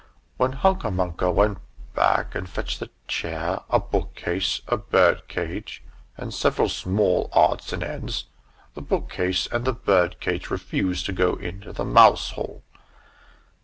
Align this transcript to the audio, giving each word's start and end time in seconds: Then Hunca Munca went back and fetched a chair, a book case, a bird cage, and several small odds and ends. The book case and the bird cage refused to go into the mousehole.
Then 0.39 0.53
Hunca 0.53 0.89
Munca 0.89 1.29
went 1.31 1.59
back 1.93 2.33
and 2.33 2.49
fetched 2.49 2.81
a 2.81 2.89
chair, 3.07 3.59
a 3.69 3.79
book 3.79 4.15
case, 4.15 4.59
a 4.67 4.75
bird 4.75 5.27
cage, 5.27 5.83
and 6.17 6.33
several 6.33 6.69
small 6.69 7.29
odds 7.33 7.71
and 7.71 7.83
ends. 7.83 8.25
The 8.73 8.81
book 8.81 9.11
case 9.11 9.45
and 9.51 9.63
the 9.63 9.73
bird 9.73 10.19
cage 10.19 10.49
refused 10.49 11.05
to 11.05 11.11
go 11.13 11.35
into 11.35 11.71
the 11.71 11.85
mousehole. 11.85 12.63